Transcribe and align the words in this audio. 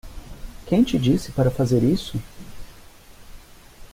Quem 0.65 0.83
te 0.83 0.97
disse 0.97 1.31
para 1.31 1.51
fazer 1.51 1.83
isso? 1.83 2.19